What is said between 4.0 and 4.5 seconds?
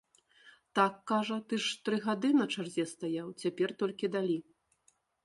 далі.